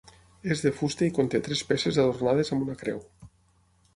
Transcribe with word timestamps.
És 0.53 0.63
de 0.67 0.71
fusta 0.77 1.05
i 1.07 1.09
conté 1.17 1.41
tres 1.49 1.61
peces 1.73 2.01
adornades 2.05 2.51
amb 2.57 2.65
una 2.69 2.79
creu. 2.83 3.03